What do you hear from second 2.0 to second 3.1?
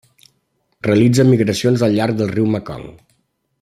del riu Mekong.